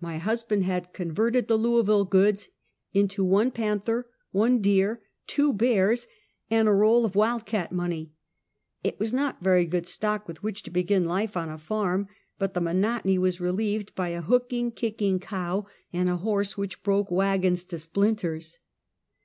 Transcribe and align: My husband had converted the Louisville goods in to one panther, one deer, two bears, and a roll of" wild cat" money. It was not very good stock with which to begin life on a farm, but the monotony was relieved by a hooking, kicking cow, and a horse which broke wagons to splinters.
My 0.00 0.18
husband 0.18 0.62
had 0.62 0.92
converted 0.92 1.48
the 1.48 1.58
Louisville 1.58 2.04
goods 2.04 2.48
in 2.92 3.08
to 3.08 3.24
one 3.24 3.50
panther, 3.50 4.08
one 4.30 4.58
deer, 4.60 5.02
two 5.26 5.52
bears, 5.52 6.06
and 6.48 6.68
a 6.68 6.72
roll 6.72 7.04
of" 7.04 7.16
wild 7.16 7.44
cat" 7.44 7.72
money. 7.72 8.12
It 8.84 9.00
was 9.00 9.12
not 9.12 9.42
very 9.42 9.64
good 9.66 9.88
stock 9.88 10.28
with 10.28 10.44
which 10.44 10.62
to 10.62 10.70
begin 10.70 11.06
life 11.06 11.36
on 11.36 11.48
a 11.48 11.58
farm, 11.58 12.06
but 12.38 12.54
the 12.54 12.60
monotony 12.60 13.18
was 13.18 13.40
relieved 13.40 13.96
by 13.96 14.10
a 14.10 14.22
hooking, 14.22 14.70
kicking 14.70 15.18
cow, 15.18 15.66
and 15.92 16.08
a 16.08 16.18
horse 16.18 16.56
which 16.56 16.84
broke 16.84 17.10
wagons 17.10 17.64
to 17.64 17.78
splinters. 17.78 18.60